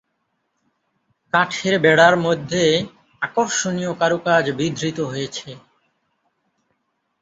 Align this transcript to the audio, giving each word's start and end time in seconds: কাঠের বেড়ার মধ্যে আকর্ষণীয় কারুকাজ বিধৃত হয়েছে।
কাঠের 1.33 1.75
বেড়ার 1.83 2.15
মধ্যে 2.17 2.63
আকর্ষণীয় 3.21 3.91
কারুকাজ 4.01 4.45
বিধৃত 4.59 4.97
হয়েছে। 5.11 5.49